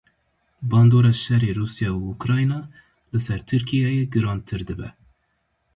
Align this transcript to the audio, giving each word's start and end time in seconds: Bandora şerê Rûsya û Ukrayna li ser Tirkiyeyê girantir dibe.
Bandora 0.69 1.11
şerê 1.23 1.51
Rûsya 1.59 1.91
û 1.99 2.01
Ukrayna 2.13 2.59
li 3.11 3.19
ser 3.25 3.41
Tirkiyeyê 3.49 4.03
girantir 4.13 4.61
dibe. 4.67 4.89